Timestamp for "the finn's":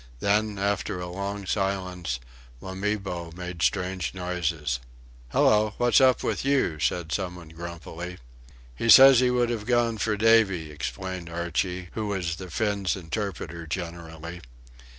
12.37-12.95